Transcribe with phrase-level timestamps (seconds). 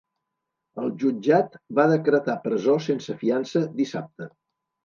[0.83, 4.31] El jutjat va decretar presó sense fiança dissabte.